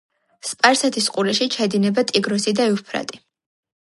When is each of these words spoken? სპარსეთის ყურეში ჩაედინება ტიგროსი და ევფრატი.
სპარსეთის 0.51 1.09
ყურეში 1.17 1.47
ჩაედინება 1.57 2.05
ტიგროსი 2.13 2.55
და 2.61 2.67
ევფრატი. 2.73 3.23